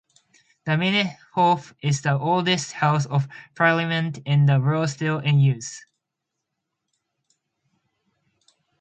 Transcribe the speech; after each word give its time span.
The 0.65 0.71
Binnenhof 0.71 1.73
is 1.83 2.01
the 2.01 2.17
oldest 2.17 2.71
House 2.71 3.05
of 3.05 3.27
Parliament 3.55 4.17
in 4.25 4.47
the 4.47 4.59
world 4.59 4.89
still 4.89 5.19
in 5.19 5.37
use. 5.37 5.85